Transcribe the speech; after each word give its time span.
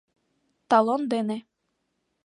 Талон 0.69 1.01
дене... 1.13 1.37